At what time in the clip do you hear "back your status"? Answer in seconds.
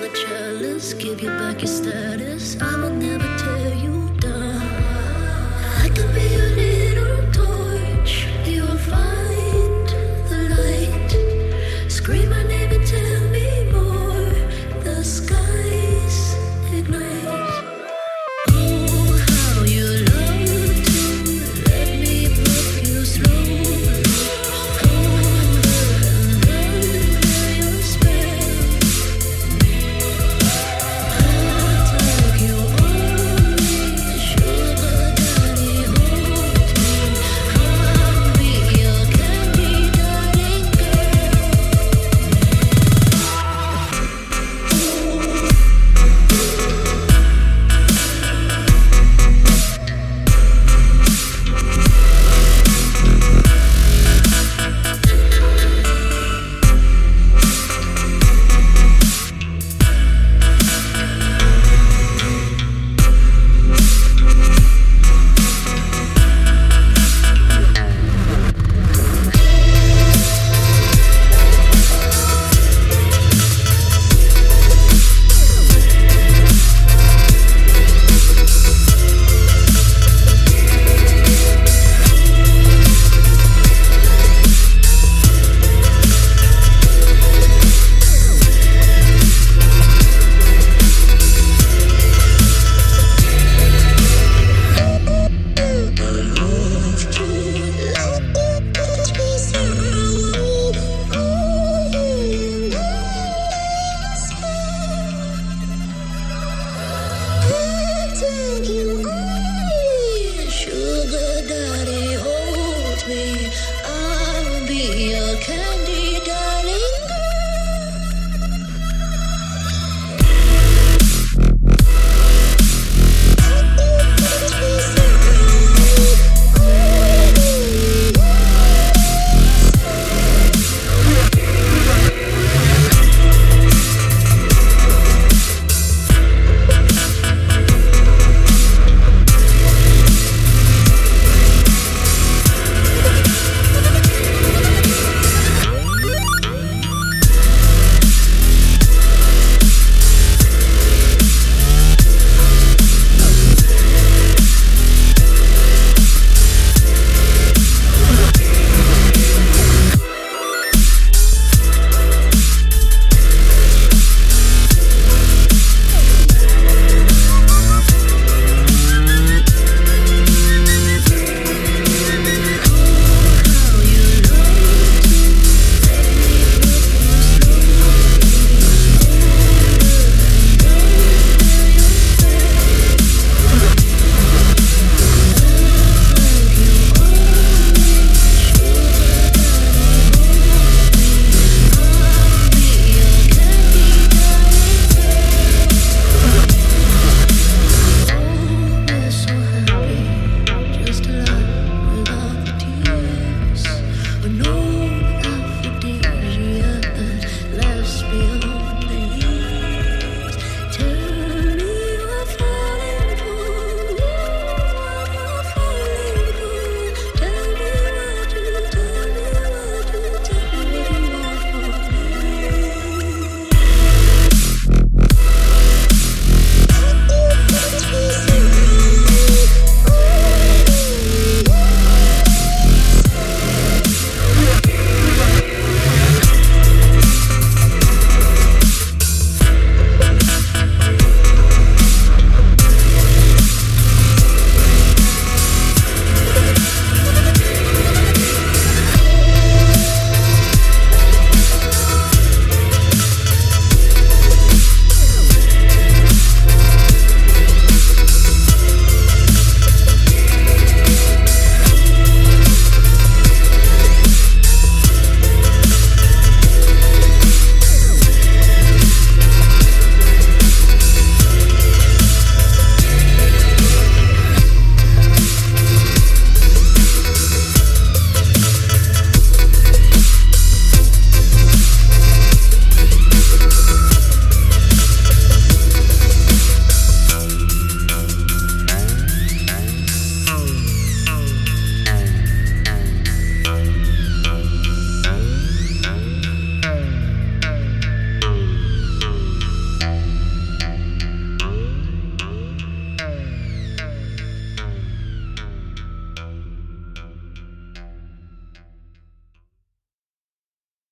1.28-2.60